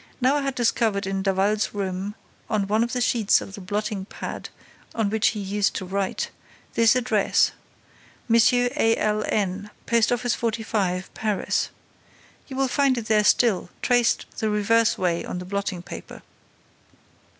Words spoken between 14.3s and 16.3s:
the reverse way on the blotting paper.